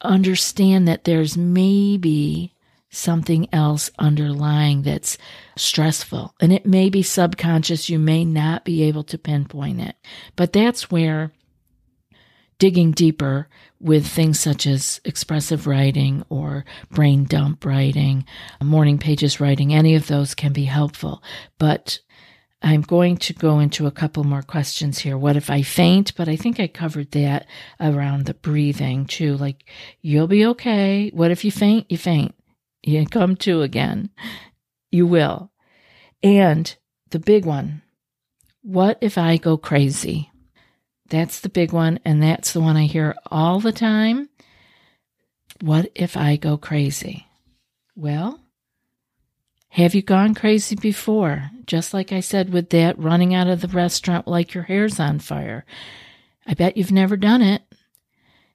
understand 0.00 0.88
that 0.88 1.04
there's 1.04 1.36
maybe 1.36 2.54
something 2.90 3.48
else 3.52 3.90
underlying 3.98 4.82
that's 4.82 5.18
stressful. 5.56 6.34
And 6.40 6.52
it 6.52 6.66
may 6.66 6.88
be 6.88 7.02
subconscious. 7.02 7.88
You 7.88 7.98
may 7.98 8.24
not 8.24 8.64
be 8.64 8.82
able 8.84 9.04
to 9.04 9.18
pinpoint 9.18 9.80
it. 9.80 9.96
But 10.36 10.52
that's 10.52 10.90
where 10.90 11.32
digging 12.58 12.92
deeper 12.92 13.48
with 13.80 14.06
things 14.06 14.40
such 14.40 14.66
as 14.66 15.00
expressive 15.04 15.66
writing 15.66 16.24
or 16.28 16.64
brain 16.90 17.24
dump 17.24 17.64
writing, 17.64 18.24
morning 18.62 18.98
pages 18.98 19.40
writing, 19.40 19.72
any 19.72 19.94
of 19.94 20.08
those 20.08 20.34
can 20.34 20.52
be 20.52 20.64
helpful. 20.64 21.22
But 21.58 22.00
I'm 22.60 22.80
going 22.80 23.18
to 23.18 23.32
go 23.32 23.60
into 23.60 23.86
a 23.86 23.92
couple 23.92 24.24
more 24.24 24.42
questions 24.42 24.98
here. 24.98 25.16
What 25.16 25.36
if 25.36 25.48
I 25.48 25.62
faint? 25.62 26.16
But 26.16 26.28
I 26.28 26.34
think 26.34 26.58
I 26.58 26.66
covered 26.66 27.12
that 27.12 27.46
around 27.80 28.26
the 28.26 28.34
breathing 28.34 29.06
too. 29.06 29.36
Like, 29.36 29.64
you'll 30.02 30.26
be 30.26 30.44
okay. 30.46 31.10
What 31.14 31.30
if 31.30 31.44
you 31.44 31.52
faint? 31.52 31.86
You 31.88 31.98
faint. 31.98 32.34
You 32.82 33.06
come 33.06 33.36
to 33.36 33.62
again. 33.62 34.10
You 34.90 35.06
will. 35.06 35.50
And 36.22 36.74
the 37.10 37.18
big 37.18 37.44
one 37.44 37.82
what 38.62 38.98
if 39.00 39.16
I 39.16 39.38
go 39.38 39.56
crazy? 39.56 40.30
That's 41.08 41.40
the 41.40 41.48
big 41.48 41.72
one, 41.72 42.00
and 42.04 42.22
that's 42.22 42.52
the 42.52 42.60
one 42.60 42.76
I 42.76 42.84
hear 42.84 43.14
all 43.30 43.60
the 43.60 43.72
time. 43.72 44.28
What 45.62 45.90
if 45.94 46.18
I 46.18 46.36
go 46.36 46.58
crazy? 46.58 47.26
Well, 47.96 48.40
have 49.70 49.94
you 49.94 50.02
gone 50.02 50.34
crazy 50.34 50.76
before? 50.76 51.50
Just 51.66 51.94
like 51.94 52.12
I 52.12 52.20
said 52.20 52.52
with 52.52 52.68
that 52.70 52.98
running 52.98 53.34
out 53.34 53.48
of 53.48 53.62
the 53.62 53.68
restaurant 53.68 54.28
like 54.28 54.52
your 54.52 54.64
hair's 54.64 55.00
on 55.00 55.18
fire. 55.18 55.64
I 56.46 56.54
bet 56.54 56.76
you've 56.76 56.92
never 56.92 57.16
done 57.16 57.40
it. 57.40 57.62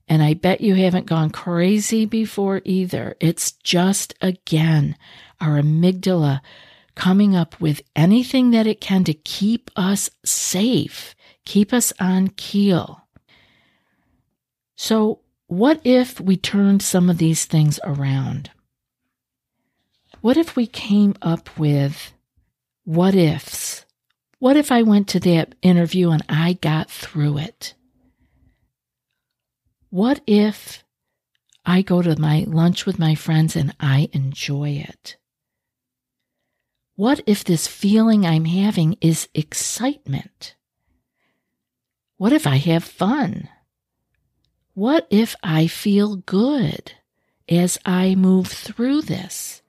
And 0.08 0.22
I 0.22 0.34
bet 0.34 0.62
you 0.62 0.76
haven't 0.76 1.06
gone 1.06 1.30
crazy 1.30 2.06
before 2.06 2.62
either. 2.66 3.16
It's 3.20 3.54
just, 3.54 4.14
again, 4.22 4.98
our 5.40 5.62
amygdala 5.62 6.42
coming 6.96 7.36
up 7.36 7.60
with 7.60 7.82
anything 7.96 8.52
that 8.52 8.68
it 8.68 8.82
can 8.82 9.04
to 9.06 9.14
keep 9.14 9.72
us 9.76 10.10
safe 10.24 11.16
keep 11.46 11.74
us 11.74 11.94
on 12.00 12.30
keel. 12.30 13.08
So, 14.76 15.20
what 15.48 15.82
if 15.84 16.20
we 16.20 16.38
turned 16.38 16.82
some 16.82 17.10
of 17.10 17.18
these 17.18 17.46
things 17.46 17.80
around? 17.84 18.50
What 20.22 20.38
if 20.38 20.56
we 20.56 20.66
came 20.66 21.16
up 21.22 21.58
with 21.58 22.14
what 22.86 23.14
ifs? 23.14 23.86
What 24.40 24.58
if 24.58 24.72
I 24.72 24.82
went 24.82 25.08
to 25.10 25.20
that 25.22 25.56
interview 25.62 26.12
and 26.12 26.24
I 26.28 26.54
got 26.54 26.90
through 26.90 27.38
it? 27.38 27.76
What 29.94 30.22
if 30.26 30.84
I 31.64 31.84
go 31.84 32.02
to 32.02 32.20
my 32.20 32.46
lunch 32.48 32.88
with 32.88 32.98
my 32.98 33.14
friends 33.14 33.56
and 33.56 33.76
I 33.80 34.10
enjoy 34.12 34.84
it? 34.90 35.18
What 36.96 37.22
if 37.28 37.44
this 37.44 37.68
feeling 37.68 38.26
I'm 38.26 38.46
having 38.46 38.98
is 39.02 39.30
excitement? 39.36 40.56
What 42.18 42.34
if 42.34 42.48
I 42.48 42.56
have 42.56 42.84
fun? 42.84 43.50
What 44.74 45.06
if 45.12 45.36
I 45.44 45.68
feel 45.68 46.16
good 46.16 46.94
as 47.48 47.78
I 47.86 48.16
move 48.16 48.48
through 48.48 49.04
this? 49.04 49.62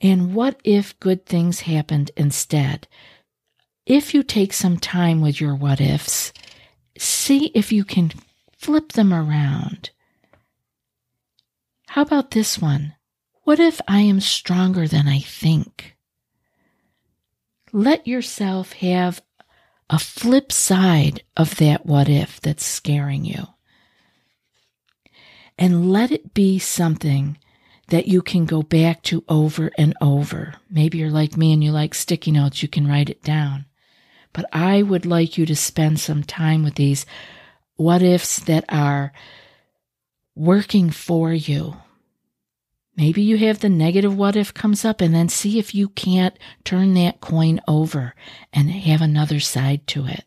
And 0.00 0.32
what 0.32 0.60
if 0.62 0.96
good 1.00 1.26
things 1.26 1.62
happened 1.62 2.12
instead? 2.16 2.86
If 3.84 4.14
you 4.14 4.22
take 4.22 4.52
some 4.52 4.76
time 4.78 5.20
with 5.20 5.40
your 5.40 5.56
what 5.56 5.80
ifs, 5.80 6.32
see 6.98 7.46
if 7.54 7.72
you 7.72 7.84
can 7.84 8.12
flip 8.56 8.92
them 8.92 9.12
around. 9.12 9.90
How 11.88 12.02
about 12.02 12.32
this 12.32 12.58
one? 12.58 12.94
What 13.44 13.60
if 13.60 13.80
I 13.86 14.00
am 14.00 14.20
stronger 14.20 14.88
than 14.88 15.06
I 15.06 15.20
think? 15.20 15.96
Let 17.72 18.06
yourself 18.06 18.72
have 18.74 19.22
a 19.88 19.98
flip 19.98 20.50
side 20.50 21.22
of 21.36 21.56
that 21.56 21.86
what 21.86 22.08
if 22.08 22.40
that's 22.40 22.64
scaring 22.64 23.24
you. 23.24 23.46
And 25.58 25.90
let 25.90 26.10
it 26.10 26.34
be 26.34 26.58
something 26.58 27.38
that 27.88 28.08
you 28.08 28.20
can 28.20 28.46
go 28.46 28.62
back 28.62 29.02
to 29.04 29.24
over 29.28 29.70
and 29.78 29.94
over. 30.00 30.54
Maybe 30.68 30.98
you're 30.98 31.10
like 31.10 31.36
me 31.36 31.52
and 31.52 31.62
you 31.62 31.70
like 31.70 31.94
sticky 31.94 32.32
notes, 32.32 32.62
you 32.62 32.68
can 32.68 32.86
write 32.86 33.08
it 33.08 33.22
down. 33.22 33.66
But 34.36 34.44
I 34.52 34.82
would 34.82 35.06
like 35.06 35.38
you 35.38 35.46
to 35.46 35.56
spend 35.56 35.98
some 35.98 36.22
time 36.22 36.62
with 36.62 36.74
these 36.74 37.06
what 37.76 38.02
ifs 38.02 38.38
that 38.40 38.66
are 38.68 39.14
working 40.34 40.90
for 40.90 41.32
you. 41.32 41.78
Maybe 42.98 43.22
you 43.22 43.38
have 43.38 43.60
the 43.60 43.70
negative 43.70 44.14
what 44.14 44.36
if 44.36 44.52
comes 44.52 44.84
up 44.84 45.00
and 45.00 45.14
then 45.14 45.30
see 45.30 45.58
if 45.58 45.74
you 45.74 45.88
can't 45.88 46.38
turn 46.64 46.92
that 46.94 47.22
coin 47.22 47.62
over 47.66 48.14
and 48.52 48.70
have 48.70 49.00
another 49.00 49.40
side 49.40 49.86
to 49.86 50.04
it. 50.06 50.24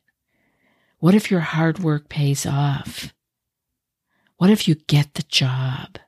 What 0.98 1.14
if 1.14 1.30
your 1.30 1.42
hard 1.42 1.78
work 1.78 2.10
pays 2.10 2.48
off? 2.48 3.14
What 4.38 4.50
if 4.50 4.68
you 4.68 4.74
get 4.74 5.14
the 5.14 5.24
job? 5.24 6.00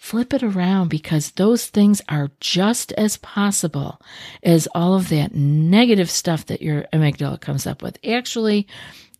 Flip 0.00 0.32
it 0.32 0.42
around 0.42 0.88
because 0.88 1.32
those 1.32 1.66
things 1.66 2.00
are 2.08 2.30
just 2.40 2.90
as 2.92 3.18
possible 3.18 4.00
as 4.42 4.66
all 4.74 4.94
of 4.94 5.10
that 5.10 5.34
negative 5.34 6.10
stuff 6.10 6.46
that 6.46 6.62
your 6.62 6.86
amygdala 6.90 7.38
comes 7.38 7.66
up 7.66 7.82
with. 7.82 7.98
Actually, 8.02 8.66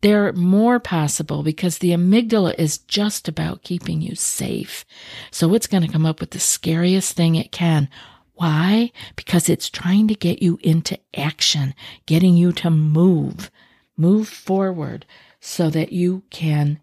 they're 0.01 0.33
more 0.33 0.81
possible 0.81 1.43
because 1.43 1.79
the 1.79 1.91
amygdala 1.91 2.59
is 2.59 2.79
just 2.79 3.29
about 3.29 3.63
keeping 3.63 4.01
you 4.01 4.15
safe. 4.15 4.87
So 5.31 5.53
it's 5.53 5.67
going 5.67 5.83
to 5.83 5.93
come 5.93 6.07
up 6.07 6.19
with 6.19 6.31
the 6.31 6.41
scariest 6.41 7.15
thing 7.15 7.35
it 7.35 7.53
can. 7.53 7.91
Why? 8.33 8.91
Because 9.17 9.51
it's 9.51 9.69
trying 9.69 10.09
to 10.09 10.15
get 10.15 10.43
you 10.43 10.59
into 10.63 10.99
action, 11.15 11.75
getting 12.07 12.39
you 12.39 12.53
to 12.53 12.71
move, 12.71 13.51
move 13.99 14.31
forward 14.31 15.05
so 15.41 15.69
that 15.69 15.93
you 15.93 16.23
can 16.31 16.81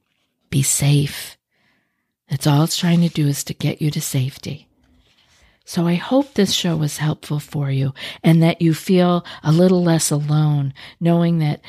be 0.51 0.61
safe. 0.61 1.35
That's 2.29 2.47
all 2.47 2.63
it's 2.63 2.77
trying 2.77 3.01
to 3.01 3.09
do 3.09 3.27
is 3.27 3.43
to 3.45 3.53
get 3.53 3.81
you 3.81 3.91
to 3.91 4.01
safety. 4.01 4.67
So 5.65 5.85
I 5.85 5.95
hope 5.95 6.33
this 6.33 6.53
show 6.53 6.77
was 6.77 6.97
helpful 6.97 7.39
for 7.39 7.69
you 7.69 7.93
and 8.23 8.41
that 8.41 8.61
you 8.61 8.73
feel 8.73 9.25
a 9.43 9.51
little 9.51 9.83
less 9.83 10.11
alone 10.11 10.73
knowing 10.99 11.39
that 11.39 11.61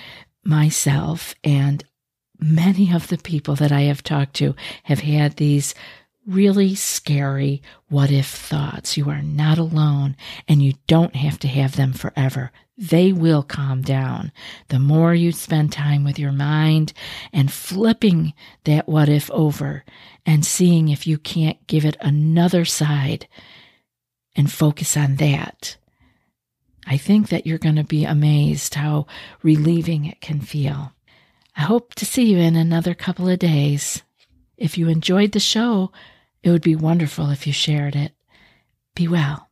myself 0.44 1.34
and 1.42 1.84
many 2.38 2.92
of 2.92 3.08
the 3.08 3.18
people 3.18 3.56
that 3.56 3.72
I 3.72 3.82
have 3.82 4.04
talked 4.04 4.34
to 4.34 4.54
have 4.84 5.00
had 5.00 5.36
these 5.36 5.74
really 6.26 6.74
scary 6.74 7.62
what 7.88 8.10
if 8.10 8.26
thoughts. 8.26 8.96
You 8.96 9.10
are 9.10 9.22
not 9.22 9.58
alone 9.58 10.16
and 10.46 10.62
you 10.62 10.74
don't 10.86 11.16
have 11.16 11.38
to 11.40 11.48
have 11.48 11.74
them 11.76 11.92
forever. 11.92 12.52
They 12.78 13.12
will 13.12 13.42
calm 13.42 13.82
down. 13.82 14.30
The 14.68 14.78
more 14.78 15.12
you 15.12 15.32
spend 15.32 15.72
time 15.72 16.04
with 16.04 16.16
your 16.16 16.30
mind 16.30 16.92
and 17.32 17.52
flipping 17.52 18.34
that 18.64 18.88
what 18.88 19.08
if 19.08 19.28
over 19.32 19.84
and 20.24 20.46
seeing 20.46 20.88
if 20.88 21.04
you 21.04 21.18
can't 21.18 21.66
give 21.66 21.84
it 21.84 21.96
another 22.00 22.64
side 22.64 23.26
and 24.36 24.50
focus 24.50 24.96
on 24.96 25.16
that. 25.16 25.76
I 26.86 26.96
think 26.96 27.30
that 27.30 27.48
you're 27.48 27.58
going 27.58 27.76
to 27.76 27.84
be 27.84 28.04
amazed 28.04 28.74
how 28.74 29.06
relieving 29.42 30.04
it 30.04 30.20
can 30.20 30.40
feel. 30.40 30.92
I 31.56 31.62
hope 31.62 31.96
to 31.96 32.06
see 32.06 32.30
you 32.30 32.38
in 32.38 32.54
another 32.54 32.94
couple 32.94 33.28
of 33.28 33.40
days. 33.40 34.02
If 34.56 34.78
you 34.78 34.88
enjoyed 34.88 35.32
the 35.32 35.40
show, 35.40 35.90
it 36.44 36.50
would 36.50 36.62
be 36.62 36.76
wonderful 36.76 37.30
if 37.30 37.44
you 37.44 37.52
shared 37.52 37.96
it. 37.96 38.12
Be 38.94 39.08
well. 39.08 39.47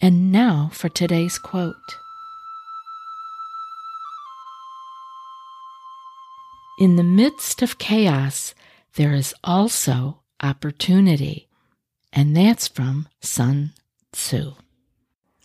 And 0.00 0.30
now 0.30 0.70
for 0.72 0.88
today's 0.88 1.38
quote. 1.38 1.74
In 6.78 6.96
the 6.96 7.02
midst 7.02 7.62
of 7.62 7.78
chaos, 7.78 8.54
there 8.96 9.14
is 9.14 9.34
also 9.42 10.20
opportunity. 10.42 11.48
And 12.12 12.36
that's 12.36 12.68
from 12.68 13.08
Sun 13.20 13.72
Tzu. 14.12 14.52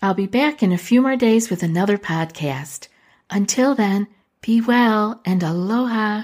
I'll 0.02 0.14
be 0.14 0.28
back 0.28 0.62
in 0.62 0.72
a 0.72 0.78
few 0.78 1.02
more 1.02 1.16
days 1.16 1.50
with 1.50 1.64
another 1.64 1.98
podcast. 1.98 2.88
Until 3.30 3.76
then, 3.76 4.08
be 4.42 4.60
well 4.60 5.22
and 5.26 5.44
aloha. 5.44 6.24